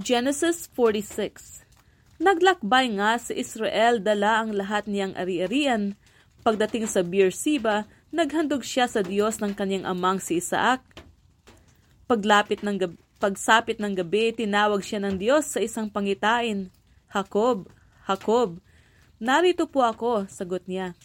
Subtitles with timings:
[0.00, 1.60] Genesis 46
[2.16, 5.92] Naglakbay nga si Israel dala ang lahat niyang ari-arian.
[6.40, 10.80] Pagdating sa Beersheba, naghandog siya sa Diyos ng kanyang amang si Isaac.
[12.08, 16.72] Paglapit ng gabi, pagsapit ng gabi, tinawag siya ng Diyos sa isang pangitain.
[17.12, 17.68] Jacob,
[18.08, 18.56] Jacob.
[19.20, 20.96] Narito po ako, sagot niya.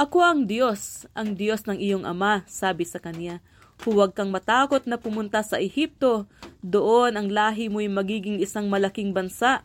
[0.00, 3.44] Ako ang Diyos, ang Diyos ng iyong ama, sabi sa kanya.
[3.84, 6.24] Huwag kang matakot na pumunta sa Ehipto.
[6.64, 9.60] Doon ang lahi mo'y magiging isang malaking bansa.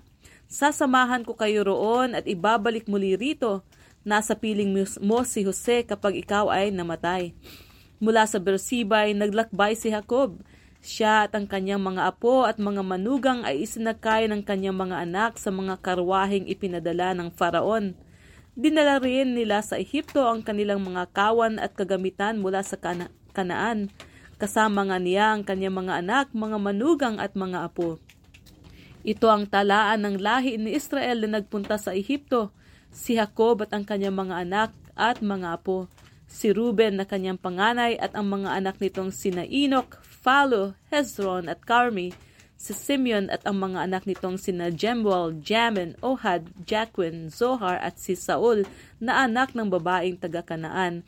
[0.52, 3.63] Sasamahan ko kayo roon at ibabalik muli rito.
[4.03, 7.31] Nasa piling mo si Jose kapag ikaw ay namatay.
[8.03, 10.44] Mula sa Beersheba ay naglakbay si Jacob.
[10.83, 15.39] Siya at ang kanyang mga apo at mga manugang ay isinakay ng kanyang mga anak
[15.39, 17.95] sa mga karwaheng ipinadala ng Faraon.
[18.55, 23.91] Dinala rin nila sa Ehipto ang kanilang mga kawan at kagamitan mula sa kana- Kanaan.
[24.40, 28.00] Kasama nga niya ang kanyang mga anak, mga manugang at mga apo.
[29.04, 32.56] Ito ang talaan ng lahi ni Israel na nagpunta sa Ehipto,
[32.95, 35.92] si Jacob at ang kanyang mga anak at mga apo,
[36.31, 41.59] si Ruben na kanyang panganay at ang mga anak nitong sina Enoch, Phalo, Hezron at
[41.67, 42.16] Carmi,
[42.56, 48.16] si Simeon at ang mga anak nitong sina Jemuel, Jamin, Ohad, Jacquin, Zohar at si
[48.16, 48.64] Saul
[48.97, 51.03] na anak ng babaeng taga-Kanaan.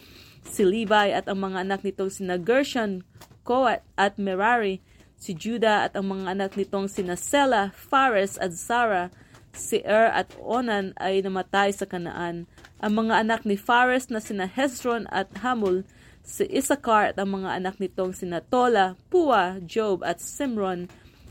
[0.48, 3.04] Si Levi at ang mga anak nitong sina Gershon,
[3.48, 4.84] Koat at Merari,
[5.17, 9.09] si Judah at ang mga anak nitong sina Sela, Fares at Zara,
[9.56, 12.45] si Er at Onan ay namatay sa Kanaan.
[12.78, 15.82] Ang mga anak ni Fares na sina Hezron at Hamul,
[16.22, 20.86] si Isakar at ang mga anak nitong sina Tola, Pua, Job at Simron,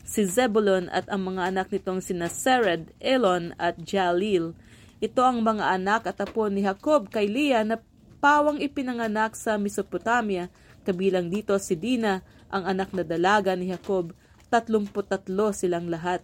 [0.06, 4.54] si Zebulon at ang mga anak nitong sina Sered, Elon at Jalil.
[5.02, 7.82] Ito ang mga anak at apo ni Jacob kay Leah na
[8.22, 10.48] pawang ipinanganak sa Mesopotamia,
[10.86, 14.14] kabilang dito si Dina, ang anak na dalaga ni Jacob,
[14.48, 16.22] tatlumput-tatlo silang lahat.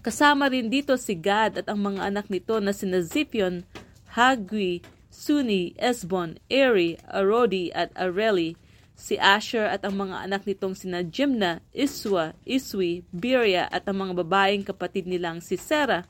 [0.00, 3.64] Kasama rin dito si Gad at ang mga anak nito na sina Zipion,
[4.16, 8.58] Hagwi, Suni, Esbon, Eri, Arodi at Areli,
[8.94, 14.22] si Asher at ang mga anak nitong sina Jimna, Iswa, Iswi, Biria at ang mga
[14.22, 16.06] babaeng kapatid nilang si Sera.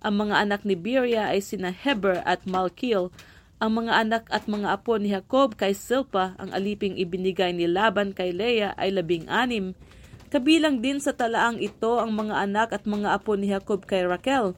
[0.00, 3.10] Ang mga anak ni Biria ay sina Heber at Malkil,
[3.56, 8.12] ang mga anak at mga apo ni Jacob kay Silpa, ang aliping ibinigay ni Laban
[8.12, 9.72] kay Leah ay labing anim.
[10.28, 14.52] Kabilang din sa talaang ito ang mga anak at mga apo ni Jacob kay Raquel,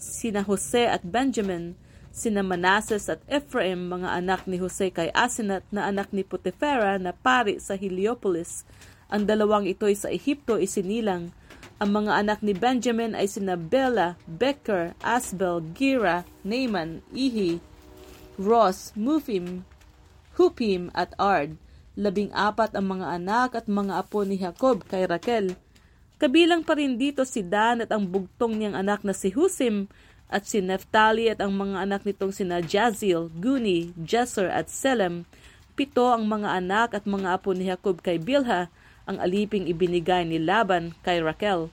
[0.00, 1.76] sina Jose at Benjamin,
[2.18, 7.14] sina Manases at Ephraim, mga anak ni Jose kay Asinat na anak ni Potifera na
[7.14, 8.66] pari sa Heliopolis.
[9.06, 11.30] Ang dalawang ito ay sa Ehipto isinilang.
[11.78, 17.62] Ang mga anak ni Benjamin ay sina Bela, Becker, Asbel, Gira, Naaman, Ihi,
[18.34, 19.62] Ross, Mufim,
[20.34, 21.54] Hupim at Ard.
[21.94, 25.54] Labing apat ang mga anak at mga apo ni Jacob kay Raquel.
[26.18, 29.86] Kabilang pa rin dito si Dan at ang bugtong niyang anak na si Husim
[30.28, 35.24] at si Neftali at ang mga anak nitong sina Jazil, Guni, Jesser at Selem.
[35.72, 38.68] Pito ang mga anak at mga apo ni Jacob kay Bilha,
[39.08, 41.72] ang aliping ibinigay ni Laban kay Raquel.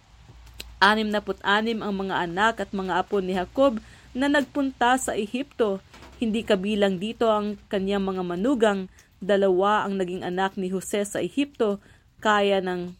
[0.79, 3.83] Anim na put-anim ang mga anak at mga apo ni Jacob
[4.16, 5.83] na nagpunta sa Ehipto
[6.16, 8.87] hindi kabilang dito ang kanyang mga manugang,
[9.19, 11.83] dalawa ang naging anak ni Jose sa Ehipto,
[12.23, 12.95] kaya ng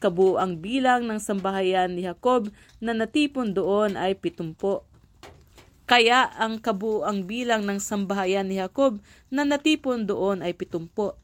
[0.00, 4.86] kabuang bilang ng sambahayan ni Jacob na natipon doon ay pitumpo.
[5.84, 8.96] Kaya ang kabuang bilang ng sambahayan ni Jacob
[9.28, 11.20] na natipon doon ay pitumpo.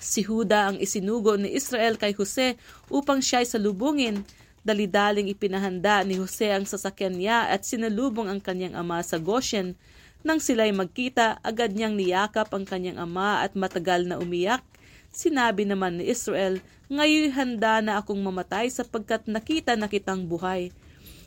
[0.00, 2.56] Si Huda ang isinugo ni Israel kay Jose
[2.88, 4.24] upang siya'y salubungin.
[4.60, 9.76] Dalidaling ipinahanda ni Jose ang sasakyan niya at sinalubong ang kanyang ama sa Goshen.
[10.20, 14.60] Nang sila'y magkita, agad niyang niyakap ang kanyang ama at matagal na umiyak.
[15.10, 20.70] Sinabi naman ni Israel, Ngayon handa na akong mamatay sapagkat nakita na kitang buhay.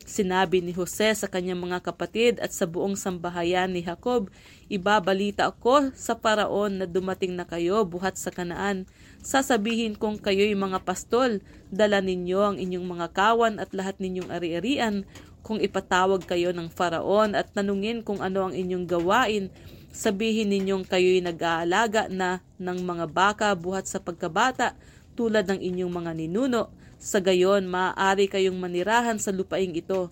[0.04, 4.28] Sinabi ni Jose sa kanyang mga kapatid at sa buong sambahayan ni Jacob,
[4.72, 8.88] Ibabalita ako sa paraon na dumating na kayo buhat sa kanaan.
[9.20, 15.04] Sasabihin kong kayo'y mga pastol, dala ninyo ang inyong mga kawan at lahat ninyong ari-arian
[15.44, 19.52] kung ipatawag kayo ng faraon at tanungin kung ano ang inyong gawain,
[19.94, 24.74] sabihin ninyong kayo'y nag-aalaga na ng mga baka buhat sa pagkabata
[25.14, 26.74] tulad ng inyong mga ninuno.
[26.98, 30.10] Sa gayon, maaari kayong manirahan sa lupaing ito.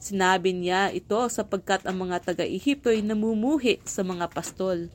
[0.00, 4.88] Sinabi niya ito sapagkat ang mga taga-Ehipto ay namumuhi sa mga pastol.